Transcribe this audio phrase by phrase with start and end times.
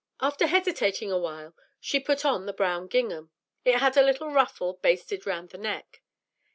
[0.19, 3.29] After hesitating awhile she put on the brown gingham.
[3.63, 6.01] It had a little ruffle basted round the neck.